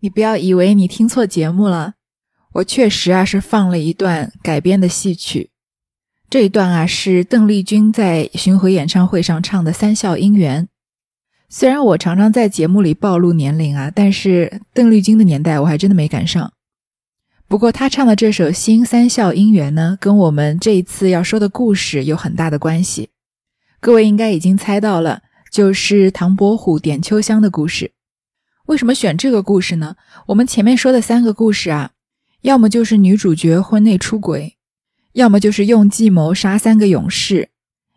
[0.00, 1.94] 你不要以为你听错节目了，
[2.54, 5.50] 我确实啊是放了一段改编的戏曲。
[6.30, 10.64] 这一段啊是邓丽君在巡回演唱会上唱的《三笑姻缘》。
[11.48, 16.52] 虽然我常常在节目里暴露年龄啊，但是邓丽君的年代我还真的没赶上。
[17.48, 23.08] 不过她唱的这首《新三笑姻缘》呢，跟我们这一次要说的故事有很大的关系。
[23.80, 27.92] 各位应该已经猜到了，就是唐伯虎点秋香的故事。
[28.68, 29.96] 为什么选这个故事呢？
[30.26, 31.92] 我们前面说的三个故事啊，
[32.42, 34.56] 要么就是女主角婚内出轨，
[35.14, 37.48] 要么就是用计谋杀三个勇士，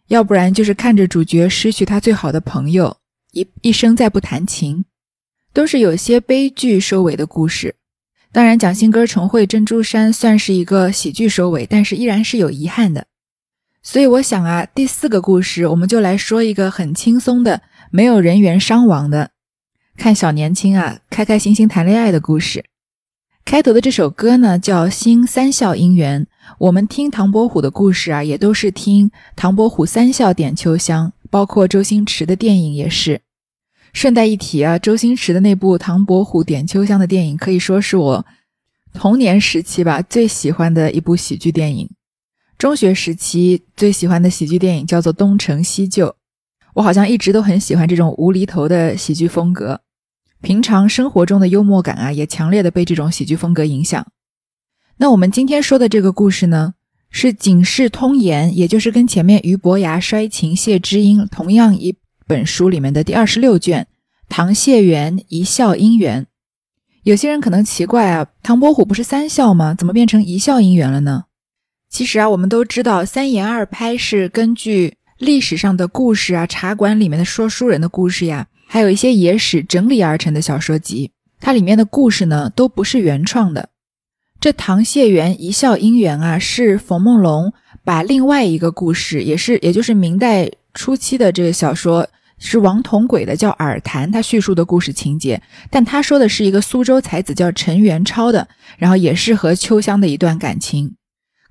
[0.08, 2.96] 要不然就是看着主角失去他最好的朋友，
[3.34, 4.86] 一一生再不弹琴，
[5.52, 7.76] 都是有些悲剧收尾的故事。
[8.32, 13.08] 当然，蒋欣歌重会珍珠山算是一个喜剧收尾，但是依然是有遗憾的。
[13.84, 17.62] 所以我想啊，第四个故事我们就来说一个很轻松的，
[17.92, 19.32] 没有人员伤亡的。
[20.02, 22.66] 看小年轻啊，开开心心谈恋爱的故事。
[23.46, 26.26] 开头的这首歌呢，叫《新三笑姻缘》。
[26.58, 33.22] 我们听唐伯虎的故事啊，也都是听唐伯虎三笑点秋香，包括周星驰的电影也是。
[33.94, 38.26] 顺带一提啊，周星驰的那部《唐伯虎点秋香》的电影，可以说是我
[38.96, 41.88] 童年时期吧最喜欢的一部喜剧电影。
[42.58, 46.08] 中学时期最喜欢的喜剧电影叫做《东成西就》。
[46.74, 49.80] 我好像一直都很喜欢这种无厘头的喜剧风格。
[50.42, 54.06] 平常生活中的幽默感啊，也强烈的被这种喜剧风格影响。
[54.98, 56.74] 那我们今天说的这个故事呢，
[57.10, 61.96] 是《警世通言》，也就是跟前面俞伯牙摔琴谢知音同样一
[62.28, 63.84] 本书里面的第二十六卷
[64.30, 66.24] 《唐谢元一笑姻缘》。
[67.04, 69.74] 有些人可能奇怪啊，唐伯虎不是三笑吗？
[69.74, 71.26] 怎么变成一笑姻缘了呢？
[71.90, 78.48] 其实啊，我们都知道三言二拍是根据历史上的故事啊，茶馆里面的说书人的故事呀。
[78.74, 81.12] 还有一些野史整理而成的小说集，
[81.42, 83.68] 它里面的故事呢都不是原创的。
[84.40, 87.52] 这唐谢元一笑姻缘啊，是冯梦龙
[87.84, 95.42] 把另外一个故事，也是也就是明代初期的这个小说，是王同轨的叫《耳谈》，他叙述的故事情节。
[95.70, 100.96] 但他说的是一个苏州才子叫陈元超的，然后也是和秋香的一段感情。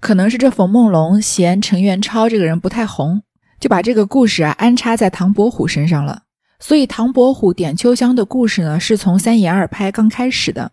[0.00, 3.20] 可能是这冯梦龙嫌陈元超这个人不太红，
[3.60, 6.22] 就把这个故事啊安插在唐伯虎身上了。
[6.60, 10.70] 所以，唐伯虎点秋香的故事呢，是从三言二拍刚开始的，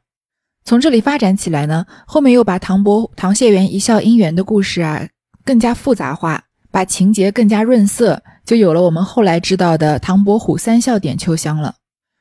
[0.66, 5.08] 从这里发展起来呢，后面又把唐伯唐谢元一笑姻缘的故事啊
[5.46, 11.75] 更加复杂化，把情节更加润色，就有了我们后来知道的唐伯虎三笑点秋香了。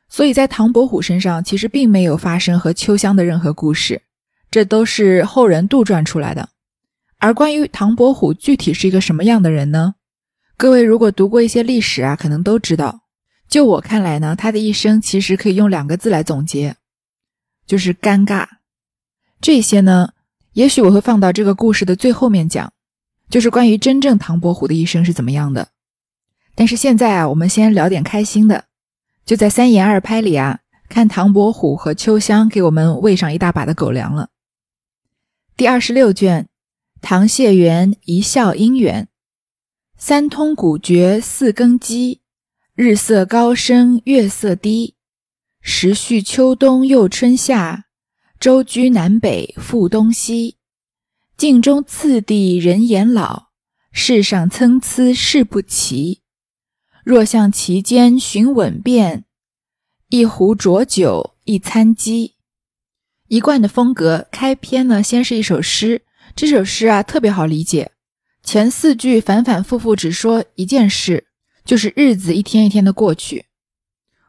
[0.09, 4.03] 所以在唐伯虎身上，其实并没有发生和秋香的任何故事，
[4.49, 6.49] 这都是后人杜撰出来的。
[7.19, 9.97] 而关于唐伯虎具体是一个什么样的人呢？
[10.57, 13.01] 各位如果读过一些历史啊，可能都知道。
[13.49, 16.77] 就我看来呢，他的一生其实可以用两个字来总结，
[17.67, 18.47] 就是尴尬。
[19.41, 20.11] 这些呢，
[20.55, 22.73] 也许我会放到这个故事的最后面讲，
[23.31, 25.69] 就是关于真正唐伯虎的一生是怎么样的。
[26.55, 28.65] 但是现在啊，我们先聊点开心的，
[29.25, 34.31] 就在三言二拍里啊，看唐伯虎和秋香给我们喂上一大把的狗粮了。
[35.57, 36.45] 第二十六卷
[37.01, 39.05] 《唐谢元一笑姻缘》，
[39.97, 42.23] 三通古绝四更鸡。
[42.79, 44.97] 日色高升，月色低，
[45.63, 47.87] 时序秋冬又春夏，
[48.39, 50.59] 周居南北复东西。
[51.39, 53.47] 镜中次第人言老，
[53.93, 56.21] 世上参差事不齐。
[57.03, 59.25] 若向其间寻稳便，
[60.11, 62.35] 一壶浊酒一餐鸡。
[63.29, 66.03] 一贯的风格，开篇呢，先是一首诗。
[66.35, 67.93] 这首诗啊，特别好理解，
[68.43, 71.29] 前四句反反复复只说一件事。
[71.67, 73.47] 就是日子一天一天的过去，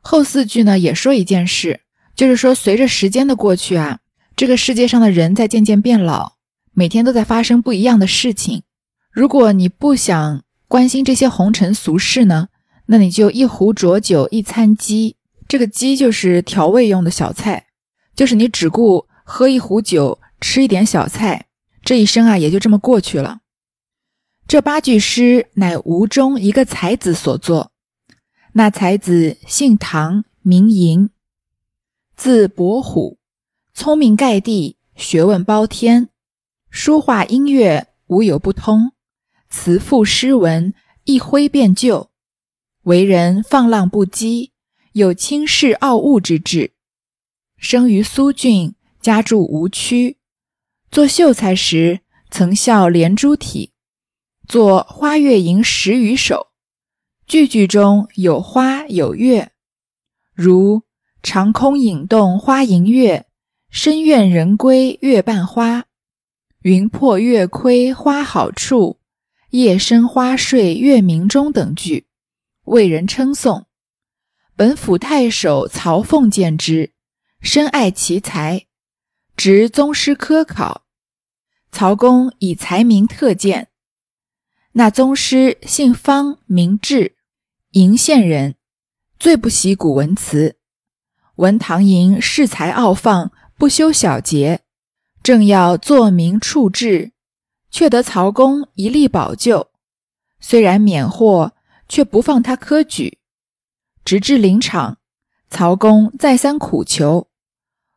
[0.02, 1.82] 后四句呢也说一件事，
[2.16, 4.00] 就是说随着时间的过去啊，
[4.36, 6.34] 这个世界上的人在渐渐变老，
[6.74, 8.64] 每天都在发生不一样的事情。
[9.12, 12.48] 如果你不想关心这些红尘俗事呢，
[12.88, 15.16] 那你就一壶浊酒一餐鸡，
[15.48, 17.68] 这个鸡就是调味用的小菜，
[18.16, 21.46] 就是你只顾喝一壶酒，吃一点小菜，
[21.84, 23.42] 这一生啊也就这么过去了。
[24.48, 27.74] 这八句诗乃吴中一个才子所作。
[28.54, 31.10] 那才子姓唐，名寅，
[32.16, 33.20] 字伯虎，
[33.74, 36.08] 聪明盖地，学问包天，
[36.70, 38.94] 书画音乐无有不通，
[39.50, 40.74] 词赋诗文
[41.04, 42.10] 一挥便就。
[42.84, 44.52] 为人放浪不羁，
[44.94, 46.72] 有轻视傲物之志。
[47.58, 50.18] 生于苏郡，家住吴区。
[50.90, 52.00] 做秀才时，
[52.32, 53.74] 曾效连珠体。
[54.48, 56.48] 作《花月吟》十余首，
[57.26, 59.52] 句句中有花有月，
[60.34, 60.84] 如
[61.22, 63.28] “长空影动花迎月，
[63.70, 65.88] 深院人归月半花。
[66.62, 69.02] 云破月亏花好处，
[69.50, 72.08] 夜深花睡月明中”等句，
[72.64, 73.66] 为人称颂。
[74.56, 76.94] 本府太守曹凤见之，
[77.42, 78.66] 深爱其才，
[79.36, 80.86] 执宗师科考。
[81.70, 83.68] 曹公以才名特荐。
[84.78, 87.16] 那宗师姓方，名志，
[87.72, 88.54] 鄞县人，
[89.18, 90.58] 最不习古文辞。
[91.38, 94.60] 闻唐寅恃才傲放，不修小节，
[95.24, 97.14] 正要作名处志，
[97.72, 99.72] 却得曹公一力保救。
[100.40, 101.56] 虽然免祸，
[101.90, 103.18] 却不放他科举。
[104.06, 105.00] 直至临场，
[105.50, 107.28] 曹公再三苦求，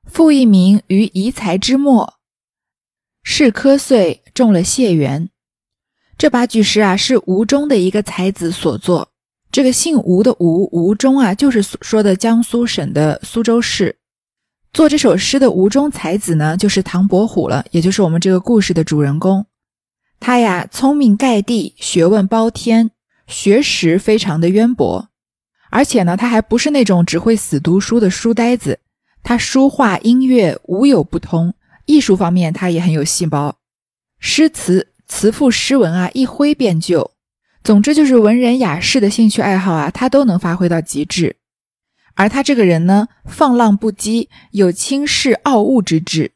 [0.07, 2.15] 复一名于遗才之末。
[3.23, 5.30] 是科遂中了解元。
[6.21, 9.09] 这八句诗啊，是吴中的一个才子所作。
[9.51, 13.97] 这个姓吴的吴吴中啊，就是说的江苏省的苏州市。
[14.71, 19.47] 做这首诗的吴中才子呢，就是唐伯虎了，也就是我们这个故事的主人公。
[20.21, 22.91] 他呀，聪明盖地，学问包天，
[23.27, 25.09] 学识非常的渊博。
[25.71, 28.81] 而且呢，他还不是那种只会死读书的书呆子，
[29.23, 31.55] 他书画音乐无有不通，
[31.87, 33.57] 艺术方面他也很有细胞，
[34.19, 34.89] 诗词。
[35.11, 37.11] 词赋诗文啊，一挥便就。
[37.65, 41.37] 总之就是文人雅士的兴趣爱好啊，他都能发挥到极致。
[42.15, 46.33] 而他这个人呢，放浪不羁，有轻视傲物之志。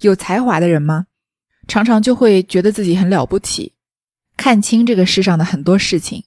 [0.00, 1.06] 有才华的人吗？
[1.66, 3.74] 常常就会觉得自己很了不起，
[4.36, 6.24] 看清这个世上的很多事情。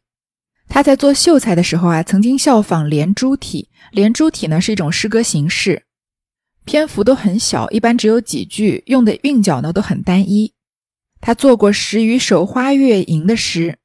[0.68, 3.70] 他在做秀才的时候啊，曾经效仿连珠体。
[3.92, 5.84] 连珠体呢是一种诗歌形式，
[6.66, 10.54] 篇幅都很小，一般只有几句，用的韵脚呢都很单一。
[11.22, 13.78] 他做过十余首《花月吟》的诗，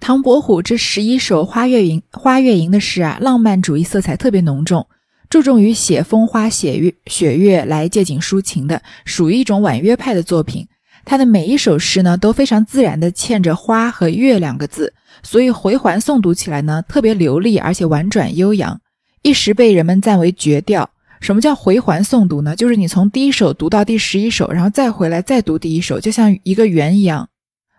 [0.00, 4.86] 唐伯虎这十一首《花月吟》《花月吟》的诗啊，浪漫主义色彩特别浓重，
[5.28, 10.68] 注重于写风花、写月、雪月来借景抒情的，属于一种婉约派的作品。
[11.04, 18.80] 他的每一首诗呢，都非常自然地嵌着“花”和“月”两个字，所以回环诵读起来呢，特别流利，而且婉转悠扬，
[19.22, 20.90] 一时被人们赞为绝调。
[21.20, 22.54] 什么叫回环诵读呢？
[22.54, 27.28] 就是你从第一首读到第十一首，然后再回来再读第一首，就像一个圆一样，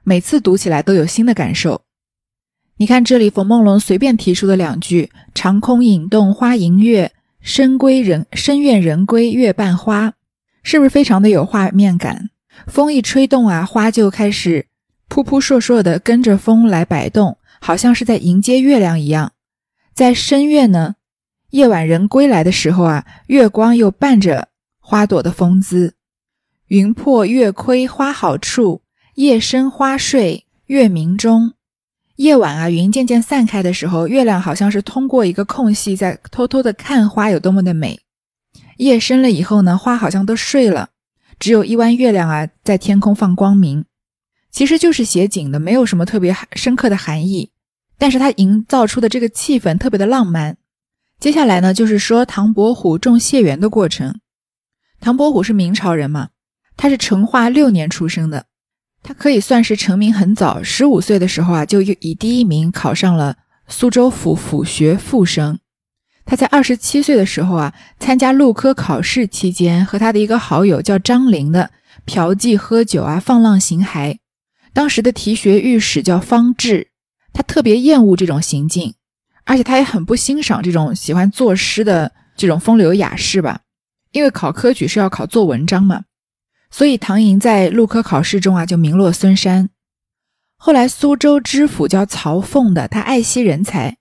[0.03, 1.81] 每次读起来都有新的感受。
[2.77, 10.13] 你看这里，冯梦龙随便提出的两句：“长空影动花迎月，深归人深院人归月半花”，
[10.63, 12.29] 是不是非常的有画面感？
[12.67, 14.67] 风一吹动啊，花就开始
[15.08, 19.34] 扑扑烁烁的跟着风来摆动，好像是在迎接月亮一样。
[19.93, 20.96] 在深院呢？
[21.51, 25.96] 夜晚人归来的时候啊，月光又伴着花朵的风姿。
[26.68, 28.84] 云破月亏花好处，
[29.15, 31.53] 夜深花睡月明中。
[32.18, 38.00] 夜晚啊，云渐渐散开的时候，月亮好像是通过一个空隙在偷偷的看花有多么的美。
[38.77, 40.89] 夜深了以后呢，花好像都睡了，
[41.39, 43.86] 只有一弯月亮啊在天空放光明。
[44.51, 47.51] 其实就是写景的，没有什么特别深刻的含义，
[47.98, 50.58] 但是它营造出的这个气氛特别的浪漫。
[51.19, 54.19] 接下来呢，就是说唐伯虎中解元的过程。
[55.01, 56.29] 唐伯虎是明朝人嘛，
[56.77, 58.45] 他是成化六年出生的，
[59.03, 63.35] 他可以算是成名很早，十五岁的时候啊，就以第一名考上了
[63.67, 65.59] 苏州府府学副生。
[66.25, 71.71] 他在二十七岁的时候啊，参加录科考试期间，和他的一个好友叫张陵的
[72.05, 74.19] 嫖妓喝酒啊，放浪形骸。
[74.71, 76.91] 当时的提学御史叫方志，
[77.33, 78.93] 他特别厌恶这种行径。
[79.50, 83.62] 而且他也很不欣赏这种喜欢作诗的这种风流雅士吧，
[84.12, 86.03] 因为考科举是要考做文章嘛，
[86.70, 89.72] 所以唐寅在录科考试中啊就名落孙山。
[90.56, 93.98] 后来苏州知府叫曹凤的，他爱惜人才，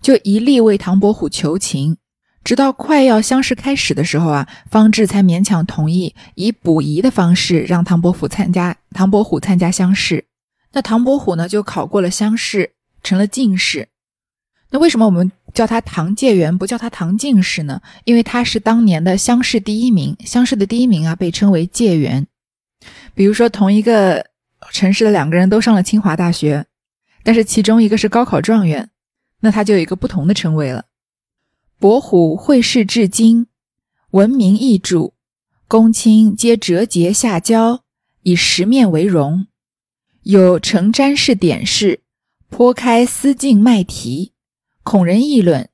[0.00, 1.96] 就一力为唐伯虎求情，
[2.44, 10.26] 直到快要乡试开始的时候啊，方志才勉强同意以补遗的方式让唐伯虎参加唐伯虎参加乡试。
[10.72, 13.88] 那唐伯虎呢就考过了乡试，成了进士。
[14.74, 17.80] 那为什么我们叫他唐介元，不叫他唐进士呢？
[18.02, 22.26] 因为他是当年的乡试第一名，乡试的第一名啊，被称为介元。
[23.14, 24.26] 比如说，同一个
[24.72, 26.66] 城市的两个人都上了清华大学，
[27.22, 28.90] 但是其中一个是高考状元，
[29.42, 30.86] 那他就有一个不同的称谓了。
[31.78, 33.46] 伯虎会试至今，
[34.10, 35.12] 闻名易著，
[35.68, 37.84] 公卿皆折节下交，
[38.24, 39.46] 以十面为荣。
[40.24, 42.00] 有成詹氏典士，
[42.48, 44.32] 颇开私进卖题，
[44.84, 45.70] 恐人议论，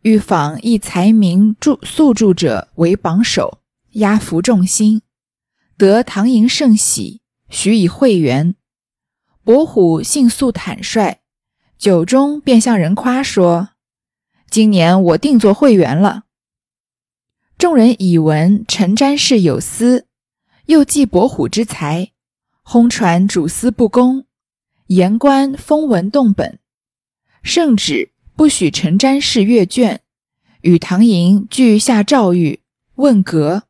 [0.00, 3.58] 欲访一才名著宿著者为榜首，
[3.92, 5.02] 压服众心。
[5.76, 7.20] 得唐寅盛喜，
[7.50, 8.54] 许以会员。
[9.44, 11.18] 伯虎性素坦率，
[11.76, 13.70] 酒中便向人夸说
[14.48, 16.24] ：“今年我定做会员了。”
[17.58, 20.06] 众人以闻陈瞻氏有私，
[20.64, 22.12] 又记伯虎之才。
[22.62, 24.24] 轰传主司不公，
[24.86, 26.58] 言官封文动本，
[27.42, 28.09] 圣旨
[28.40, 30.00] 不许陈詹氏阅卷，
[30.62, 32.60] 与唐寅俱下诏谕
[32.94, 33.64] 问阁。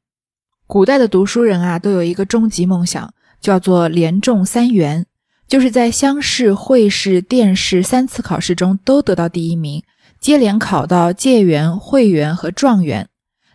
[0.69, 5.07] 古代的读书人啊，都有一个终极梦想，叫做连中三元，
[5.49, 9.83] 就是在乡试、会试、殿试三次考试中都得到第一名，
[10.21, 13.09] 接连考到解元、会元和状元。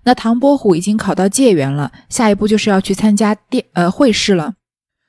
[0.03, 4.55] 那唐伯虎已经考到解元了，下一步就是要去参加殿呃会试了。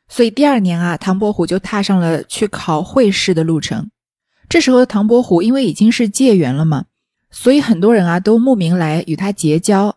[0.08, 3.90] 所以第二年啊，唐伯虎就踏上了去考会试的路程。
[4.48, 6.86] 这时候的唐伯虎因为已经是解元了嘛，
[7.30, 9.96] 所以很多人啊都慕名来与他结交。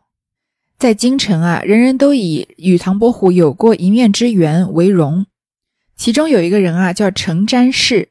[0.78, 5.26] 在京城啊，人人都以与唐伯虎有过一面之缘为荣。
[5.96, 8.10] 其中有一个人啊叫程詹氏，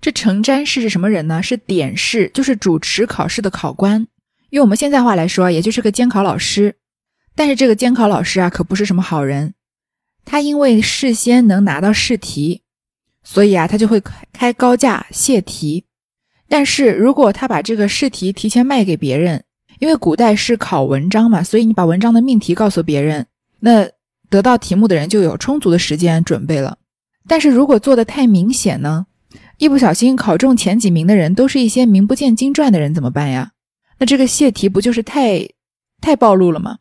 [0.00, 1.42] 这程詹氏是什么人呢？
[1.42, 4.06] 是典试，就是主持考试的考官。
[4.48, 6.76] 用我们现在话来说，也就是个监考老师。
[7.34, 9.54] 但是这个监考老师啊，可不是什么好人。
[10.24, 12.62] 他因为事先能拿到试题，
[13.22, 15.84] 所以啊，他就会开高价泄题。
[16.48, 19.44] 但是如果他把这个试题提前卖给别人，
[19.78, 23.26] 因为古代是考文章嘛，所以你把文章的命题告诉别人，
[23.60, 23.88] 那
[24.28, 26.78] 得到题目的人就有充足的时间准备了。
[27.28, 29.06] 但是如果做的太明显呢，
[29.58, 33.52] 一不小心考中前几名的人都是一些名不见经传的人，怎么办呀？
[33.98, 35.48] 那这个泄题不就是太
[36.00, 36.78] 太暴露了吗？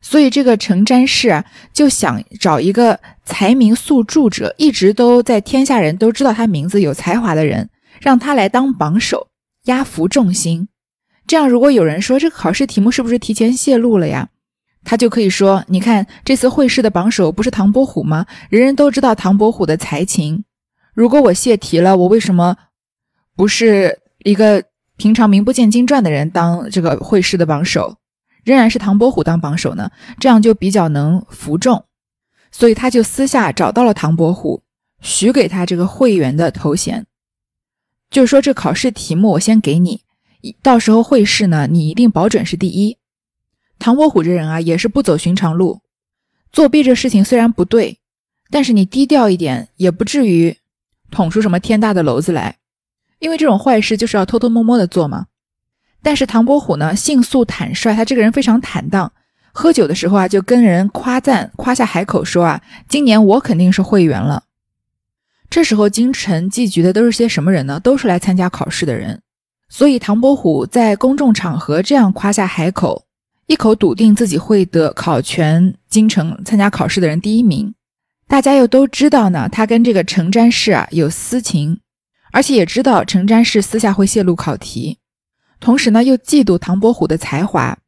[0.00, 7.68] 所以这个程詹氏啊，就想找一个才名宿著者，一直都在天下人都知道他名字有才华的人，
[8.00, 9.28] 让他来当榜首，
[9.64, 10.68] 压服众心。
[11.26, 14.28] 这样，如果有人说这个考试题目是不是提前泄露了呀？
[14.82, 18.24] 他就可以说：你看这次会试的榜首不是唐伯虎吗？
[18.48, 20.44] 人人都知道唐伯虎的才情。
[20.94, 22.56] 如果我泄题了，我为什么
[23.36, 24.64] 不是一个
[24.96, 27.96] 平常名不见经传的人当这个会试的榜首？
[28.44, 31.84] 仍然是唐伯虎当榜首呢，这样就比较能服众，
[32.50, 34.62] 所以他就私下找到了唐伯虎，
[35.00, 37.06] 许给他这个会员的头衔，
[38.10, 40.02] 就是说这考试题目我先给你，
[40.62, 42.98] 到时候会试呢，你一定保准是第一。
[43.78, 45.80] 唐伯虎这人啊，也是不走寻常路，
[46.52, 47.98] 作弊这事情虽然不对，
[48.50, 50.56] 但是你低调一点，也不至于
[51.10, 52.58] 捅出什么天大的篓子来，
[53.20, 55.28] 因为这种坏事就是要偷偷摸摸的做嘛。
[56.02, 59.12] 但是唐伯虎呢，性素坦率，他这个人非常坦荡。
[59.52, 64.44] 喝酒的时候啊，就跟人夸赞，夸下海口说啊，今年我肯定是会员了。
[65.50, 67.80] 这时候京城妓局的都是些什么人呢？
[67.80, 69.20] 都是来参加考试的人。
[69.68, 73.04] 所以唐伯虎在公众场合这样夸下海口，
[73.46, 77.74] 一口笃定自己会得考全京城参加考试的人第一名。
[78.28, 81.80] 大家又都知道呢，他跟这个程詹氏啊有私情，
[82.30, 84.99] 而且也知道程詹氏私下会泄露考题。
[85.60, 87.78] 同时呢，又嫉妒唐伯虎的才华，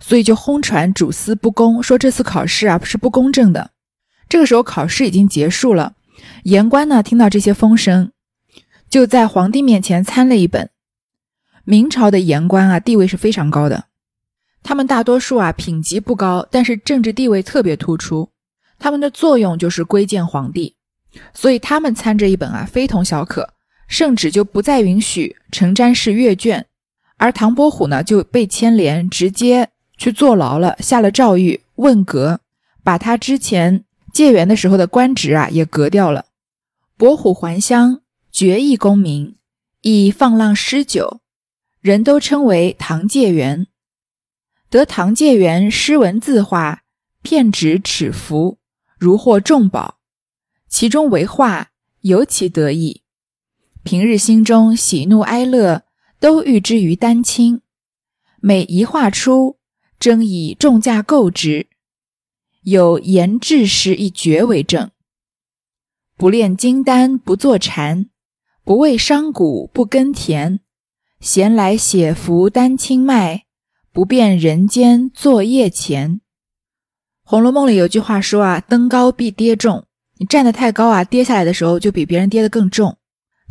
[0.00, 3.70] 所以就轰传主司不公，说这次考试啊是不公正的。
[4.28, 5.94] 这个时候考试已经结束了，
[6.42, 8.10] 言官呢听到这些风声，
[8.88, 10.70] 就在皇帝面前参了一本。
[11.64, 13.84] 明朝的言官啊地位是非常高的，
[14.62, 18.30] 他们大多数啊品级不高，但是政治地位特别突出，
[18.78, 20.74] 他们的作用就是规谏皇帝，
[21.32, 23.54] 所以他们参这一本啊非同小可。
[23.86, 26.66] 圣旨就不再允许程詹氏阅卷。
[27.20, 32.40] 而唐伯虎呢，就被牵连，直接去坐牢了，下了诏狱问革，
[32.82, 36.24] 把他之前解元的时候的官职啊也革掉了。
[36.96, 38.00] 伯虎还乡，
[38.32, 39.36] 绝艺功名，
[39.82, 41.20] 以放浪诗酒，
[41.82, 43.66] 人都称为唐解元。
[44.70, 46.80] 得唐解元诗文字画，
[47.20, 48.56] 片纸尺幅，
[48.96, 49.96] 如获重宝，
[50.70, 51.68] 其中为画，
[52.00, 53.02] 尤其得意。
[53.82, 55.82] 平日心中喜怒哀乐。
[56.20, 57.62] 都寓之于丹青，
[58.40, 59.56] 每一画出，
[59.98, 61.66] 争以重价购之。
[62.62, 64.90] 有言志诗一绝为证：
[66.18, 68.10] 不炼金丹不坐禅，
[68.64, 70.60] 不为商贾不耕田。
[71.20, 73.46] 闲来写幅丹青卖，
[73.90, 76.16] 不辨人间作业钱。
[77.22, 79.86] 《红楼梦》里有句话说啊：“登高必跌重”，
[80.20, 82.98] 你站得太高啊，跌下来的时候就比别人跌得更重。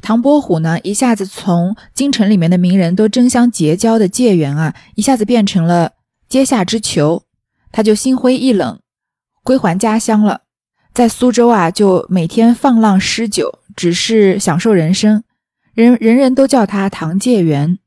[0.01, 5.93] 唐伯虎呢，一下子从京城里面的名人都争相结交的解元啊，一下子变成了
[6.27, 7.23] 阶下之囚，
[7.71, 8.79] 他就心灰意冷，
[9.43, 10.41] 归还家乡了。
[10.93, 15.23] 在苏州啊，就每天放浪诗酒，只是享受人生。
[15.73, 17.77] 人人人都叫他唐介元。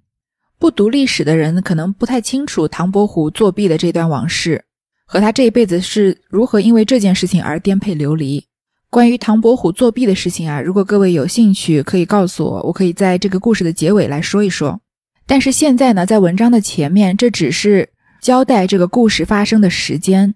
[0.58, 4.64] 不读历史的人可能不太清楚唐伯虎作弊的这段往事，
[5.04, 8.46] 和他这一辈子是如何因为这件事情而颠沛流离。
[8.92, 14.78] 关于唐伯虎作弊的事情啊，如果各位有兴趣，可以告诉我，我可以在这个故事的结尾来说一说。
[15.26, 17.88] 但是现在呢，在文章的前面，这只是
[18.20, 20.34] 交代这个故事发生的时间，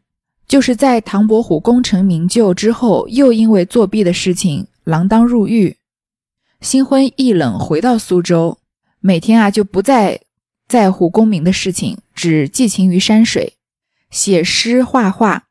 [0.48, 5.76] 就是在唐伯虎功成名就之后，又因为作弊的事情锒铛入狱，
[6.62, 8.56] 心灰意冷，回到苏州，
[9.00, 10.18] 每天啊就不再
[10.66, 13.52] 在乎功名的事情，只寄情于山水，
[14.10, 15.45] 写诗画画。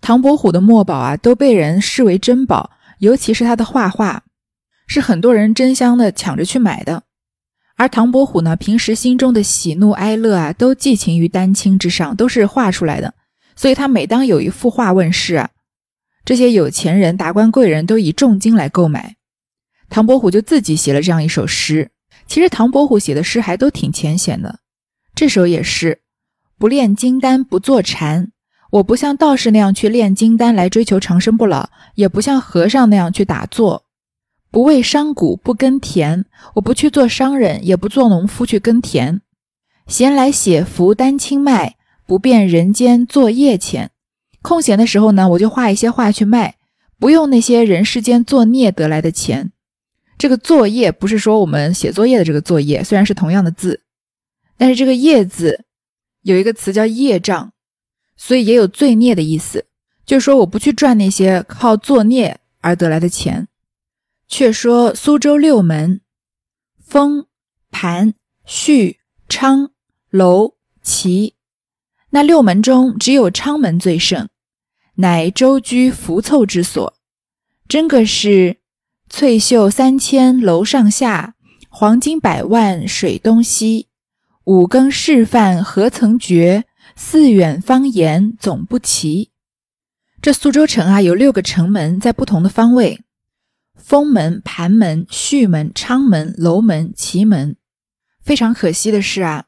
[0.00, 4.22] 唐伯虎的墨宝啊，都被人视为珍宝，尤其是他的画画，
[4.86, 7.02] 是很多人争相的抢着去买的。
[7.76, 13.14] 而唐伯虎呢，平时心中的喜怒哀乐啊，都寄情于丹青之上，都是画出来的。
[13.56, 15.50] 所以他每当有一幅画问世啊，
[16.24, 19.16] 这些有钱人、达官贵人都以重金来购买。
[19.88, 21.90] 唐伯虎就自己写了这样一首诗。
[22.26, 24.60] 其实唐伯虎写的诗还都挺浅显的，
[25.14, 26.00] 这首也是
[26.58, 28.30] 不炼金丹不坐禅。
[28.70, 33.84] 我不像道士那样去炼金丹来追求长生不老，也不像和尚那样去打坐，
[34.50, 36.24] 不为商贾不耕田。
[36.54, 39.22] 我不去做商人，也不做农夫去耕田。
[39.88, 43.90] 闲来写幅丹青卖，不便人间作业钱。
[44.40, 46.54] 空闲的时候呢，我就画一些画去卖，
[46.98, 49.50] 不用那些人世间作孽得来的钱。
[50.16, 53.82] 这个作业不是说我们写作业的这个作业，虽然是同样的字，
[54.56, 55.64] 但是这个业字
[56.22, 57.52] 有一个词叫业障。
[58.22, 59.64] 所以也有罪孽的意思，
[60.04, 63.48] 就是说我不去赚那些靠作孽而得来的钱。
[64.28, 66.02] 却说苏州六门，
[66.78, 67.26] 丰、
[67.70, 68.12] 盘、
[68.46, 69.70] 胥、昌、
[70.10, 71.34] 楼、齐，
[72.10, 74.28] 那六门中只有昌门最盛，
[74.96, 76.94] 乃周居浮凑之所。
[77.66, 78.58] 真个是
[79.08, 81.36] 翠袖三千楼上下，
[81.70, 83.88] 黄金百万水东西。
[84.44, 86.64] 五更示范何曾觉？
[86.96, 89.30] 四远方言总不齐。
[90.22, 93.00] 这苏州城啊，有六个城门，在不同的方位：
[93.76, 97.56] 封门、盘门、胥门、昌门、楼门、祁门。
[98.22, 99.46] 非常可惜的是啊，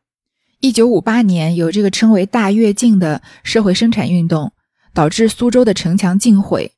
[0.61, 4.53] 一九五八年有这个称为“大跃进”的社会生产运动，
[4.95, 6.73] 导致苏州的城墙尽毁。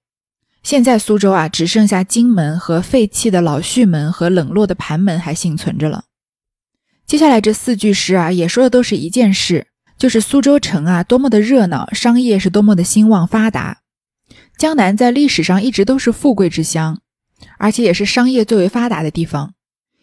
[0.64, 6.06] 现在苏州啊，只剩下金门和废弃的老胥门和冷落的盘门还幸存着了。
[7.06, 9.68] 接下来这四句诗啊，也说的都是一件事。
[10.04, 13.80] 就是苏州城啊，多么的热闹，商业是多么的兴旺发达。
[14.58, 17.00] 江南在历史上一直都是富贵之乡，
[17.56, 19.54] 而且也是商业最为发达的地方。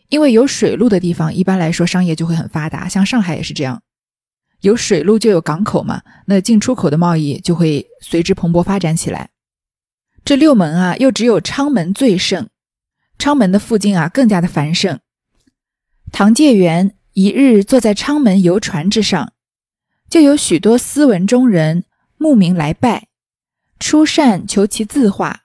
[0.09, 3.83] 因为有水路的地方，一般来说商业就会很发达，像上海也是这样，
[4.61, 9.29] 有水路就有港口嘛，那进出口的贸易就会随之蓬勃发展起来。
[10.25, 12.47] 这六门啊，又只有昌门最盛，
[13.19, 14.99] 昌门的附近啊更加的繁盛。
[16.11, 19.33] 唐介元一日坐在昌门游船之上。
[20.11, 21.85] 就有许多斯文中人
[22.17, 23.07] 慕名来拜，
[23.79, 25.43] 出善求其字画。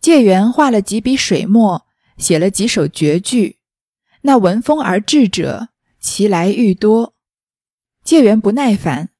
[0.00, 1.84] 介元画了几笔水墨，
[2.16, 3.58] 写了几首绝句。
[4.22, 7.16] 那闻风而至者，其来愈多。
[8.04, 9.10] 介元不耐烦，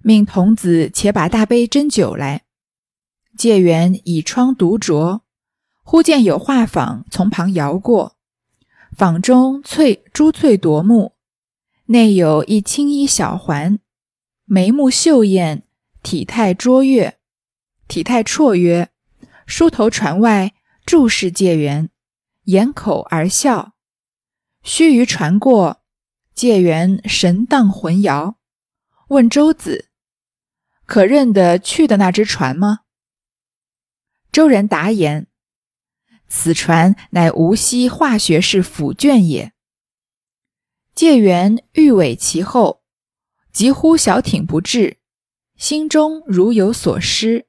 [0.00, 2.42] 命童子且把大杯斟酒来。
[3.38, 5.22] 介元倚窗独酌，
[5.82, 8.18] 忽见有画舫从旁摇过，
[8.94, 11.14] 舫中翠珠翠夺目。
[11.92, 13.80] 内有一青衣小环，
[14.44, 15.64] 眉目秀艳，
[16.04, 17.18] 体态卓越，
[17.88, 18.90] 体态绰约，
[19.44, 20.54] 梳头船外
[20.86, 21.90] 注视介元，
[22.44, 23.72] 掩口而笑。
[24.62, 25.82] 须臾船过，
[26.32, 28.38] 介元神荡魂摇，
[29.08, 29.88] 问周子
[30.86, 32.82] ：“可认得去的那只船吗？”
[34.30, 35.26] 周人答言
[36.30, 39.52] ：“此船乃无锡化学士府卷也。”
[41.00, 42.82] 介元欲尾其后，
[43.54, 44.98] 急呼小艇不至，
[45.56, 47.46] 心中如有所失。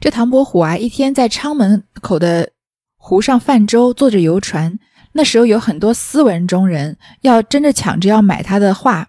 [0.00, 2.52] 这唐伯虎啊，一天在昌门口的
[2.96, 4.78] 湖上泛舟，坐着游船。
[5.14, 9.08] 那时候有很多斯文中人要争着抢着要买他的画。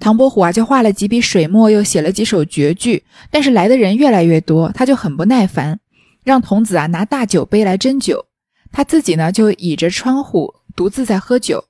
[0.00, 3.04] 唐伯虎啊，就画了几笔水墨，又写了几首绝句。
[3.30, 5.78] 但是来的人越来越多，他就很不耐烦，
[6.24, 8.26] 让童子啊拿大酒杯来斟酒，
[8.72, 11.66] 他自己呢就倚着窗户独自在喝酒。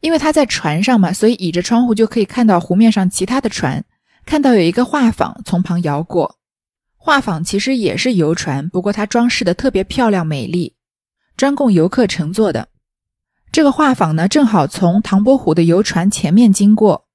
[0.00, 3.84] 因为他在船上嘛，所以倚着窗户就可以看到湖面上其他的船，
[4.24, 6.36] 看到有一个画舫从旁摇过。
[6.96, 10.74] 画舫其实也是游船，不过它装饰的特别漂亮美丽，
[11.36, 12.68] 专供游客乘坐的。
[13.50, 17.06] 这个画舫呢，正好从唐伯虎的游船前面经过，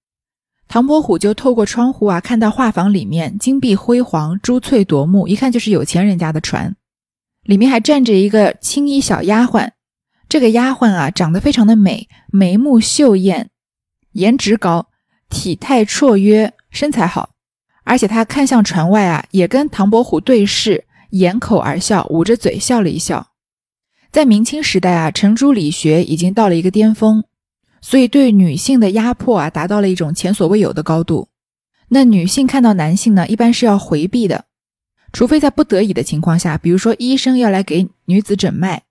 [0.68, 6.76] 唐伯虎就透过窗户啊，看到画舫里面金碧辉煌、珠翠夺目，一看就是有钱人家的船。
[7.44, 9.70] 里面还站着一个青衣小丫鬟，
[10.34, 13.52] 这个丫鬟啊，长得非常的美，眉目秀艳，
[14.14, 14.88] 颜值高，
[15.30, 17.36] 体态绰约，身材好，
[17.84, 23.28] 而且她看向船外啊，也跟唐伯虎对视，掩口而笑，捂着嘴笑了一笑。
[24.12, 27.24] 在明清时代啊，程朱理学已经到了一个巅峰，
[27.80, 31.28] 所以对女性的压迫啊，达到了一种前所未有的高度。
[31.90, 34.46] 那女性看到男性呢，一般是要回避的，
[35.12, 38.82] 除非在不得已的情况下，比如说医生要来给女子诊脉，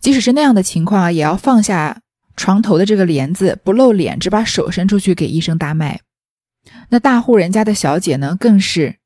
[0.00, 2.00] 即使是那样的情况啊，也要放下
[2.36, 6.00] 床头的这个帘子，不露脸，只把手伸出去给医生搭脉。
[6.90, 8.96] 那大户人家的小姐呢，更是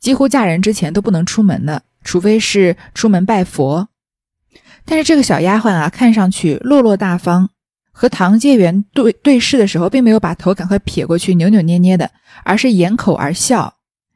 [0.00, 3.88] 几乎嫁人之前都不能出门的，除非是出门拜佛。
[4.84, 7.50] 但是这个小丫鬟啊，看上去落落大方，
[7.92, 12.10] 和唐介元对对视的时候，并没有把头赶快撇过去，扭扭捏捏的，
[12.44, 13.74] 而是掩口而笑。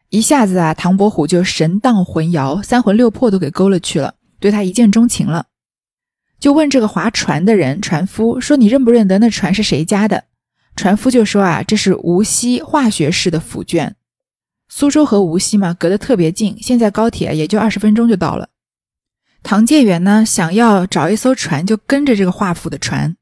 [0.09, 5.47] 一下子啊，唐伯虎就神荡魂摇，三魂六魄都给勾了去了，对他一见钟情了，
[6.45, 10.25] 就问这个划船的人船夫说：“你认不认得那船是谁家的？”
[10.77, 13.97] 船夫就说：“啊，这是无锡化学式的府卷。
[14.69, 18.51] 苏州和无锡嘛，隔得特别近，现在高铁也就二十分钟就到了。”
[19.43, 23.17] 唐介元呢，想要找一艘船，就跟着这个华府的船。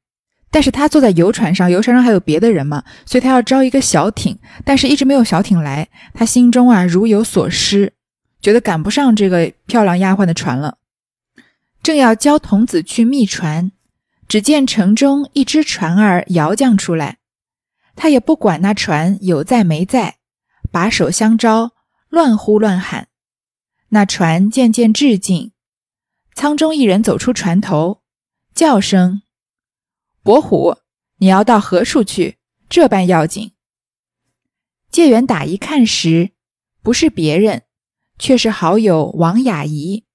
[0.51, 5.89] 但是他坐在游船上，游船上还有别的人嘛，所以他要招一个小艇，但是一直没有小艇来。
[6.13, 7.93] 他心中啊如有所失，
[8.41, 10.79] 觉得赶不上这个漂亮丫鬟的船了。
[11.83, 13.73] 正要教童子去觅船，
[14.29, 17.19] 只见城中一只船儿摇将出来，
[17.97, 20.19] 他也不管那船有在没在，
[20.71, 21.73] 把手相招，
[22.09, 23.09] 乱呼乱喊。
[23.89, 25.53] 那船渐渐至近。
[26.35, 28.01] 舱中一人走出船头，
[28.55, 29.21] 叫声
[30.25, 30.77] ：“伯虎，
[31.17, 32.39] 你要到何处去？
[32.71, 33.53] 这般要紧。”
[34.91, 36.31] 介元打一看时，
[36.81, 37.65] 不是别人，
[38.19, 40.07] 却是好友王雅仪，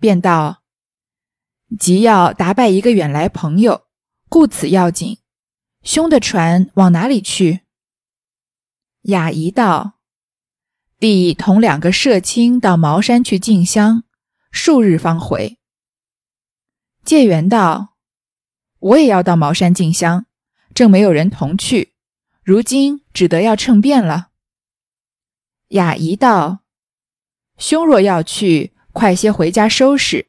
[0.00, 0.62] 便道
[1.78, 3.86] ：“即要打败一个远来朋友，
[4.28, 5.18] 故此要紧。
[5.82, 7.60] 兄的船往哪里去？”
[9.02, 9.98] 雅仪道
[10.98, 14.04] ：“弟同两个社亲到茅山去进香。”
[14.50, 15.58] 数日方回。
[17.04, 17.96] 介元道
[18.78, 20.26] ：“我也要到茅山进香，
[20.72, 21.94] 正没有人同去，
[22.42, 24.28] 如今只得要趁便了。”
[25.70, 26.60] 雅仪道
[27.58, 30.28] ：“兄若要去，快些回家收拾，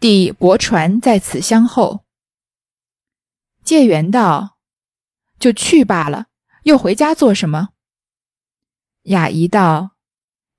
[0.00, 2.04] 弟泊船在此相候。”
[3.62, 4.56] 介元道
[5.38, 6.26] ：“就去罢了，
[6.64, 7.68] 又回家做什么？”
[9.04, 9.92] 雅仪道：“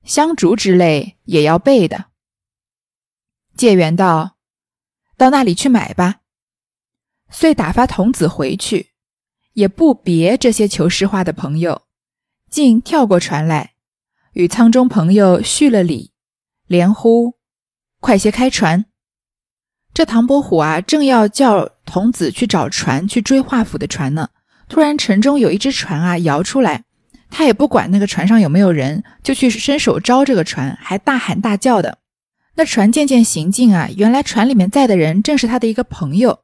[0.06, 2.06] 香烛之类也要备的。”
[3.58, 4.38] 介元道
[5.18, 6.22] ：“到那里去买吧。”
[7.30, 8.92] 遂打发童子回去，
[9.54, 11.88] 也不别这些求诗画的朋友，
[12.50, 13.76] 竟跳过船来，
[14.34, 16.14] 与舱中朋友叙了礼，
[16.68, 17.40] 连呼
[18.00, 18.86] ：“快些开船！”
[20.02, 24.30] 这唐伯虎啊，正要叫童子去找船，去追华府的船呢。
[24.68, 26.86] 突然城中有一只船啊摇出来，
[27.30, 32.00] 他也不管那个船上有没有人，就去伸手招这个船，还大喊大叫的。
[32.56, 36.40] 那船渐渐行进啊，原来船里面载的人正是他的一个朋友，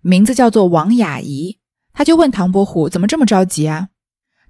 [0.00, 1.58] 名字叫做王雅仪。
[1.92, 3.88] 他就问唐伯虎怎么这么着急啊？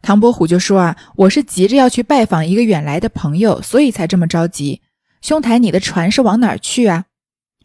[0.00, 4.80] 唐伯虎就说啊，我是急着要去拜访一个远来的朋友，所以才这么着急。
[5.20, 7.06] 兄台，你的船是往哪儿去啊？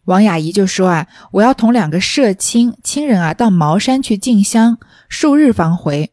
[0.05, 6.11] 王雅怡就说啊，我要同两个社亲亲人啊到茅山去进香，数日方回。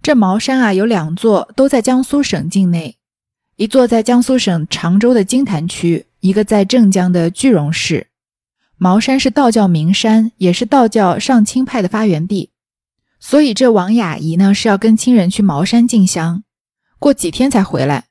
[0.00, 2.96] 这茅山啊有两座，都在江苏省境内，
[3.56, 6.06] 一座在江苏省常州的金坛区。
[6.20, 8.08] 一个在镇江的句容市，
[8.78, 12.50] 茅山是道教名山，也是道教上清派的发源地。
[13.20, 16.42] 所以这王雅怡呢是要跟亲人去茅山进香，
[16.98, 18.06] 过几天才回来。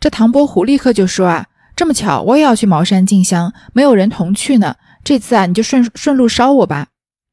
[0.00, 4.76] 这唐伯虎立刻就说啊，这么巧，我也要去茅山进香，没有人同去呢。
[5.02, 6.88] 这次啊，你就顺顺路捎我吧。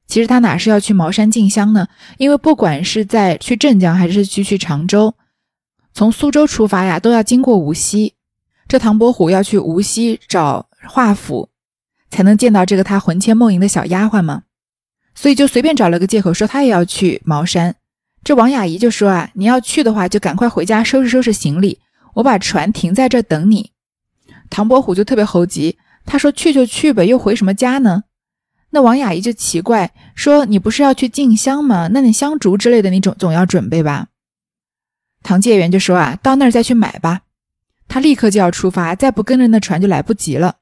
[0.08, 1.88] 其实他哪是要去茅山进香呢？
[2.18, 5.14] 因为不管是在去镇江还是去去常州，
[5.94, 8.16] 从苏州出发呀，都要经过无锡。
[8.68, 11.50] 这唐伯虎要去无锡找华府，
[12.10, 14.44] 才能见到这个他魂牵梦萦的小丫鬟吗？
[15.14, 17.76] 所以就随便找了个借口说他也要去茅山。
[18.24, 21.80] 这王雅仪就说啊，你要去的话就赶快回家收拾收拾行李，
[22.16, 23.72] 我把船停在这等你。
[24.50, 28.04] 唐伯虎就特别猴急，他说去就去呗，又回什么家呢？
[28.72, 31.90] 那王雅仪就奇怪说，你不是要去进香吗？
[31.92, 34.08] 那你香烛之类的你总总要准备吧？
[35.24, 37.22] 唐介元就说啊，到那儿再去买吧。
[37.88, 40.58] 他立刻就要出发，再不跟着那船就来不及了，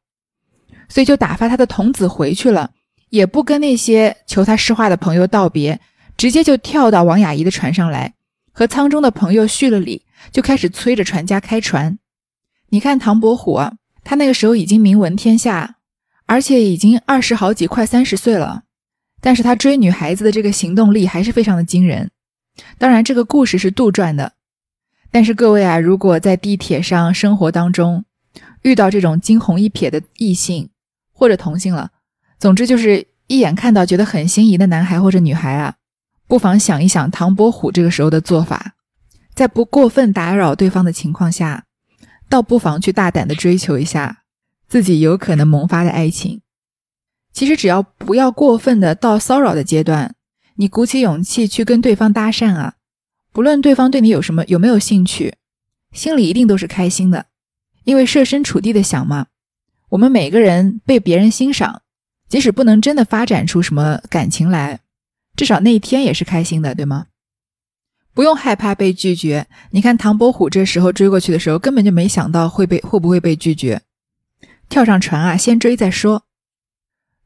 [0.87, 2.71] 所以就打发他的童子回去了，
[3.09, 5.79] 也不跟那些求他诗画的朋友道别，
[6.15, 8.13] 直接就跳到王雅仪的船上来，
[8.53, 11.99] 和舱中的朋友叙了礼，就开始催着船家开船。
[12.69, 15.77] 你看唐伯虎啊，他那个时候已经名闻天下，
[16.25, 18.63] 而且已经二十好几，快三十岁了。
[19.21, 22.11] 但是他追女孩子的这个行动力还是非常的惊人。
[22.77, 24.33] 当然，这个故事是杜撰的。
[25.09, 28.03] 但是各位啊，如果在地铁上生活当中
[28.63, 30.69] 遇到这种惊鸿一瞥的异性
[31.13, 31.91] 或者同性了，
[32.37, 35.75] 总之就是一眼看到觉得很心仪的男孩或者女孩啊，
[36.27, 38.73] 不妨想一想唐伯虎这个时候的做法，
[39.33, 41.63] 在不过分打扰对方的情况下，
[42.29, 44.23] 倒不妨去大胆的追求一下
[44.67, 46.41] 自己有可能萌发的爱情。
[47.31, 50.15] 其实只要不要过分的到骚扰的阶段，
[50.55, 52.73] 你鼓起勇气去跟对方搭讪啊，
[53.31, 55.35] 不论对方对你有什么有没有兴趣，
[55.91, 57.27] 心里一定都是开心的，
[57.83, 59.27] 因为设身处地的想嘛，
[59.89, 61.83] 我们每个人被别人欣赏，
[62.27, 64.79] 即使不能真的发展出什么感情来，
[65.35, 67.05] 至少那一天也是开心的，对吗？
[68.17, 69.45] 不用害怕被拒绝。
[69.69, 73.83] 你看唐伯虎这时候追过去的时候，根本就没想到会被会不会被拒绝，
[74.67, 76.23] 跳上船啊，先追再说。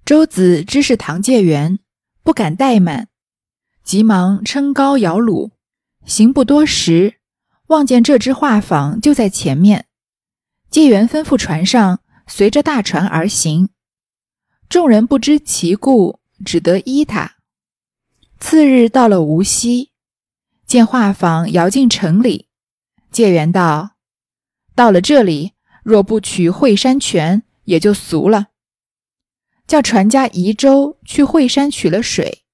[0.03, 1.79] 周子知是唐介元，
[2.23, 3.07] 不敢怠慢，
[3.85, 5.51] 急忙撑篙摇橹，
[6.05, 7.19] 行不多时，
[7.67, 9.85] 望见这只画舫就在前面。
[10.69, 13.69] 介元吩咐船上随着大船而行，
[14.67, 17.35] 众人不知其故，只得依他。
[18.41, 19.90] 次日到了无锡，
[20.71, 22.47] 见画舫摇进城里，
[23.11, 23.97] 介元道
[24.73, 25.51] ：“到了这里，
[25.83, 28.51] 若不取惠山泉，也就俗了。”
[29.67, 32.45] 叫船家移舟去惠山取了水，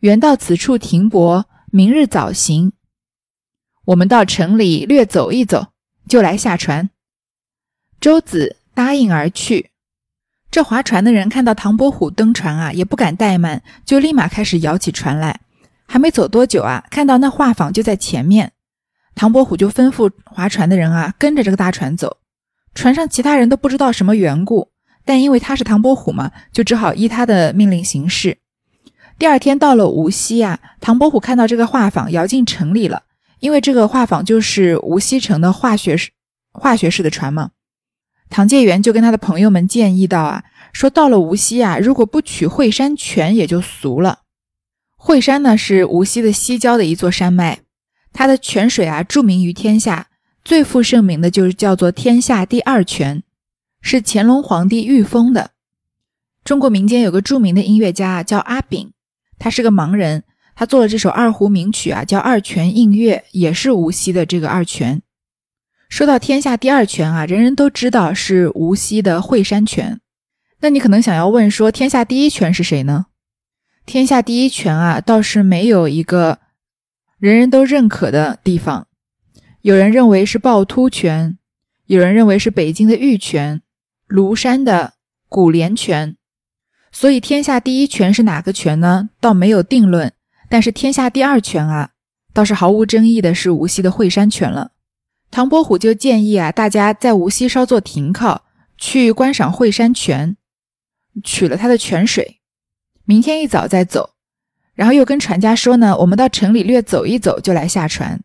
[0.00, 2.74] 原到此处停泊，明日早行。
[3.86, 5.68] 我们到城里略走一走，
[6.06, 6.90] 就来下船。
[8.02, 9.70] 周子答应而去。
[10.50, 15.40] 这划船的人看到唐伯虎登船啊，也不敢怠慢，就立马开始摇起船来。
[15.92, 18.52] 还没走多久啊，看到那画舫就在前面，
[19.16, 22.18] 唐伯虎就吩咐划船的人啊，跟着这个大船走。
[22.76, 24.68] 船上其他人都不知道什么缘故。
[25.04, 28.38] 但因为他是唐伯虎嘛，就只好依他的命令行事。
[29.18, 33.02] 第二天到了无锡啊，唐伯虎看到这个画舫摇进城里了，
[33.40, 36.12] 因为这个画舫就是无锡城的化学式
[36.52, 37.50] 化学式的船嘛。
[38.28, 44.20] 唐介元就跟他的朋友们建议道啊，说到了无锡啊，如果不取惠山泉也就俗了。
[45.02, 47.60] 惠山呢是无锡的西郊的一座山脉，
[48.12, 50.08] 它的泉水啊著名于天下，
[50.44, 53.22] 最负盛名的就是叫做天下第二泉。
[53.80, 55.52] 是乾隆皇帝御封的。
[56.44, 58.92] 中国民间有个著名的音乐家叫阿炳，
[59.38, 65.00] 他是个盲人，他做了这首二胡名曲啊，叫《二泉映月》，也是无锡的这个二泉。
[65.88, 69.98] 说到天下第二泉啊，人人都知道是无锡的惠山泉。
[70.60, 73.06] 那你可能想要问说，天下第一泉是谁呢？
[73.90, 76.38] 天下第一泉啊，倒是没有一个
[77.18, 78.86] 人人都认可的地方。
[79.62, 81.38] 有人认为是趵突泉，
[81.86, 83.62] 有人认为是北京的玉泉。
[84.08, 84.92] 庐山的
[85.28, 86.16] 古莲泉，
[86.92, 89.10] 所以天下第一泉是哪个泉呢？
[89.20, 90.12] 倒没有定论。
[90.48, 91.90] 但是天下第二泉啊，
[92.32, 94.70] 倒是毫无争议的是无锡的惠山泉了。
[95.32, 98.44] 唐伯虎就建议啊，大家在无锡稍作停靠，
[98.78, 100.36] 去观赏惠山泉，
[101.24, 102.39] 取了它的泉水，
[103.04, 104.14] 明天一早再走。
[104.74, 108.22] 然后又跟船家说呢，我们到城里略走一走，就来下船。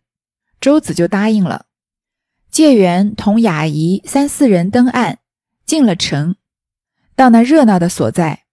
[0.62, 1.66] 周子就答应了。
[2.50, 5.20] 介元同雅仪三四人登岸。
[5.66, 6.36] 进了城，
[7.16, 8.44] 到那热闹的所在，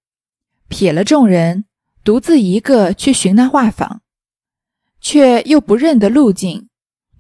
[0.68, 1.66] 撇了众人，
[2.02, 3.98] 独自一个去寻那画舫，
[4.98, 6.70] 却又不认得路径，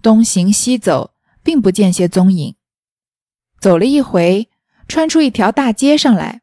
[0.00, 1.12] 东行西走，
[1.42, 2.56] 并不见些踪影。
[3.60, 4.48] 走了一回，
[4.88, 6.40] 穿出一条大街上来，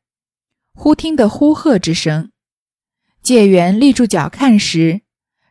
[0.75, 2.31] 忽听得呼喝之声。
[3.29, 5.01] 介元立住脚看时，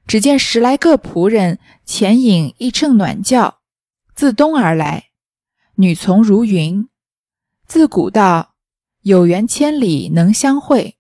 [0.04, 3.60] 只见十来个仆人前引一乘暖轿，
[4.16, 5.10] 自东而来，
[5.76, 6.88] 女从如云。
[7.68, 8.56] 自古道，
[9.02, 10.96] 有缘千里能相会。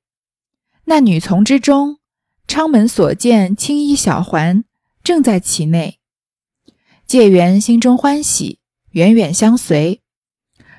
[0.84, 1.98] 那女从之中，
[2.46, 4.62] 昌门所见青衣小环，
[5.02, 5.98] 正在其内。
[7.08, 8.60] 介元心中欢喜，
[8.90, 10.00] 远远相随，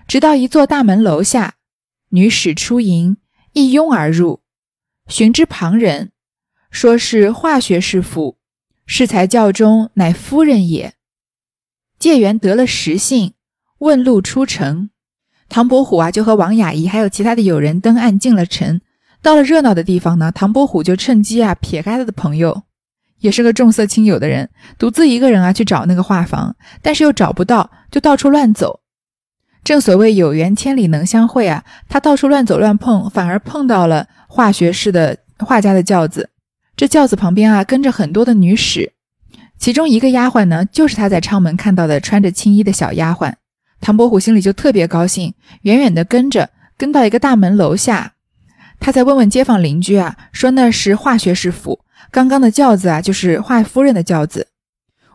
[0.08, 1.56] 直到一座大门楼下，
[2.12, 3.18] 女使出迎，
[3.52, 4.40] 一拥而入。
[5.10, 6.12] 寻之旁人，
[6.70, 8.38] 说是化学师傅，
[8.86, 10.94] 适才教中乃夫人也。
[11.98, 13.34] 介元得了实信，
[13.80, 14.92] 问路出城。
[15.50, 18.82] 唐伯虎啊，就和王雅仪还有其他的友人登岸进了城。
[19.24, 22.62] 到了热闹的地方呢，唐伯虎就趁机啊撇开他的朋友，
[23.18, 28.82] 也是个重色轻友的人，独自一个人啊去找那个画舫，但是又找不到，就到处乱走，
[29.64, 36.30] 正所谓有缘千里能相会啊，他到处乱走乱碰，反而碰到了化学式的画家的轿子。
[36.78, 38.94] 这轿子旁边啊，跟着很多的女使，
[39.58, 43.34] 其中一个丫鬟呢，就是他在昌门看到的穿着青衣的小丫鬟。
[43.82, 48.14] 唐伯虎心里就特别高兴，远远的跟着，跟到一个大门楼下，
[48.80, 54.48] 他再问问街坊邻居啊，说那是化学式府，刚刚的轿子啊，就是华夫人的轿子。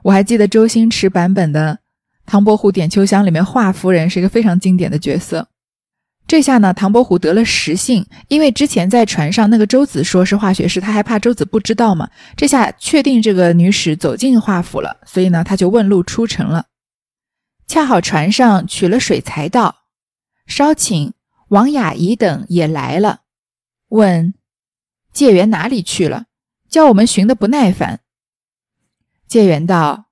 [0.03, 1.74] 我还记得周星驰版本的
[2.27, 5.48] 《唐伯虎点秋香》里面，华夫人是一个非常经典的角色。
[6.26, 12.08] 这下呢，唐伯虎得了实信，因为之前在船上那个周子说是化学师，他还怕周子不知道嘛。
[12.34, 16.66] 这下确定这个女使走进华府了，所以呢，他就问路出城了。
[17.66, 19.84] 恰好船上取了水才到，
[20.46, 21.12] 稍请
[21.48, 23.20] 王雅仪等也来了，
[23.88, 24.34] 问
[25.12, 26.24] 介元哪里去了，
[26.70, 28.00] 叫我们寻得不耐烦。
[29.28, 30.06] 介元道：“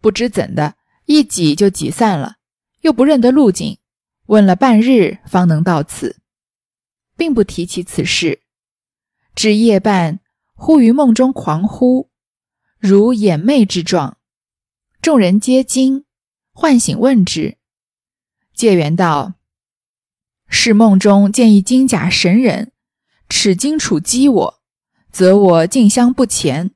[0.00, 0.74] 不知怎的，
[1.06, 2.36] 一挤就挤散了，
[2.80, 3.78] 又不认得路径，
[4.26, 6.20] 问了半日方能到此，
[7.16, 8.40] 并不提起此事。
[9.34, 10.20] 至夜半，
[10.54, 12.10] 忽于梦中狂呼，
[12.78, 14.18] 如眼魅之状，
[15.00, 16.04] 众人皆惊。”
[16.54, 17.56] 唤醒问之，
[18.54, 19.36] 介元道
[20.46, 22.72] ：“是梦中见一金甲神人，
[23.26, 24.62] 持金杵击我，
[25.10, 26.72] 则我进香不前。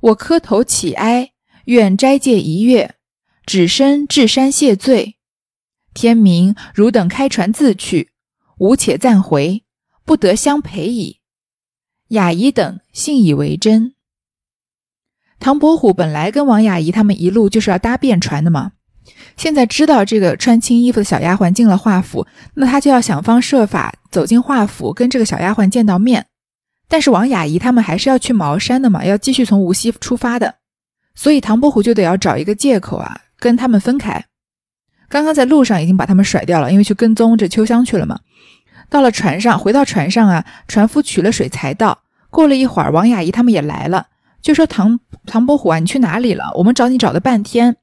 [0.00, 1.34] 我磕头乞哀，
[1.66, 2.94] 愿斋戒一月，
[3.44, 5.18] 只身至山谢罪。
[5.94, 8.10] 天明汝等开船自去，
[8.58, 9.64] 吾且暂回，
[10.04, 11.18] 不得相陪矣。”
[12.08, 13.94] 雅仪等信以为真。
[15.38, 18.72] 唐伯虎本来跟王雅仪他们一路就是要搭便船的嘛。
[19.36, 26.26] 现在知道这个穿青衣服的小丫鬟进了华府，那他就要想方设法走进华府，跟这个小丫鬟见到面。
[26.86, 30.56] 但是王雅仪他们还是要去茅山的嘛，要继续从无锡出发的，
[31.14, 34.26] 所以唐伯虎就得要找一个借口啊，跟他们分开。
[35.12, 38.18] 刚刚在路上已经把他们甩掉了，因为去跟踪这秋香去了嘛。
[38.88, 41.98] 到了船上，回到船上啊，船夫取了水才到。
[42.30, 44.06] 过了一会儿，王雅仪他们也来了，
[44.40, 46.50] 就说唐唐伯虎啊，你去哪里了？
[46.54, 47.76] 我们找你找了半天，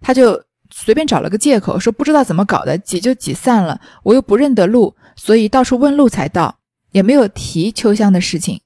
[0.00, 0.44] 他就。
[0.72, 3.80] 随便找了个借口说不知道怎么搞的，挤就挤散了。
[4.04, 6.60] 我又不认得路，所以到处问路才到，
[6.92, 8.60] 也没有提秋香的事情。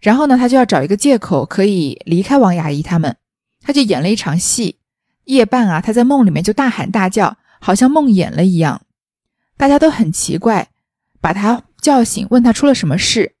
[0.00, 3.16] 然后呢，他就要找一个借口可以离开王雅仪他们，
[3.60, 4.78] 他就演了一场戏。
[5.26, 8.82] 夜半啊，他在梦里面就大喊大叫，好像梦魇了一样。
[9.56, 10.68] 大家都很奇怪，
[11.20, 13.34] 把他叫醒，问他出了什么事。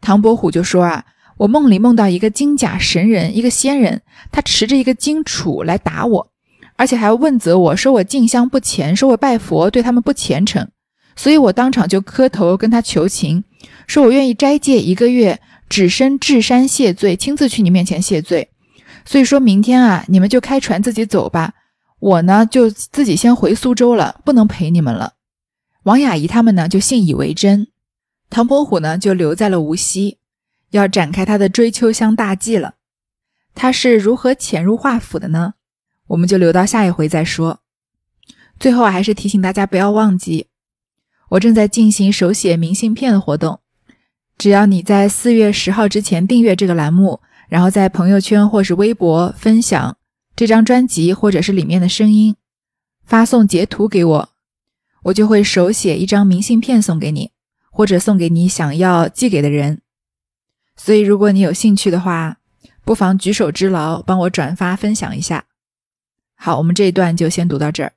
[0.00, 1.04] 唐伯虎就说啊，
[1.38, 6.32] 我梦里梦到一个金甲神人，一个仙人，他持着一个金杵来打我。
[6.76, 10.68] 而且还问责我说我进香不虔，说我拜佛对他们不虔诚，
[11.14, 13.44] 所以我当场就磕头跟他求情，
[13.86, 18.48] 说我愿意斋戒一个月，只身至山谢罪，亲自去你面前谢罪。
[19.04, 21.54] 所以说明天啊，你们就开船自己走吧，
[21.98, 25.14] 我呢就自己先回苏州了，不能陪你们了。
[25.84, 27.68] 王雅怡他们呢就信以为真，
[28.30, 30.18] 唐伯虎呢就留在了无锡，
[30.70, 32.74] 要展开他的追秋香大计了。
[33.54, 35.54] 他是如何潜入华府的呢？
[36.08, 37.60] 我们就留到下一回再说。
[38.60, 40.46] 最后还是提醒大家不要忘记，
[41.30, 43.60] 我正在进行手写明信片的活动。
[44.38, 47.20] 只要你在四月十号之前订阅这个栏目，
[47.52, 49.98] 然后在朋友圈或是微博分享
[50.34, 52.34] 这张专辑或者是里面的声音，
[53.04, 54.30] 发送截图给我，
[55.02, 57.30] 我就会手写一张明信片送给你，
[57.70, 59.82] 或者送给你想要寄给的人。
[60.76, 62.38] 所以如果你有兴趣的话，
[62.86, 65.44] 不妨举手之劳，帮我转发分享一下。
[66.34, 67.92] 好，我们这一段就先读到这儿。